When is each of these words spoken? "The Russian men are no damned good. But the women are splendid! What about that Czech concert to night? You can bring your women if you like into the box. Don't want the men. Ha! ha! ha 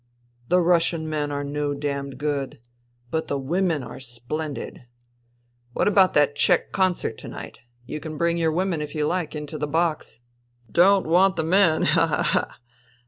"The 0.49 0.59
Russian 0.61 1.07
men 1.07 1.31
are 1.31 1.43
no 1.43 1.75
damned 1.75 2.17
good. 2.17 2.59
But 3.11 3.27
the 3.27 3.37
women 3.37 3.83
are 3.83 3.99
splendid! 3.99 4.87
What 5.73 5.87
about 5.87 6.15
that 6.15 6.35
Czech 6.35 6.71
concert 6.71 7.19
to 7.19 7.27
night? 7.27 7.59
You 7.85 7.99
can 7.99 8.17
bring 8.17 8.39
your 8.39 8.51
women 8.51 8.81
if 8.81 8.95
you 8.95 9.05
like 9.05 9.35
into 9.35 9.59
the 9.59 9.67
box. 9.67 10.19
Don't 10.71 11.05
want 11.05 11.35
the 11.35 11.43
men. 11.43 11.83
Ha! 11.83 12.07
ha! 12.07 12.23
ha 12.23 12.57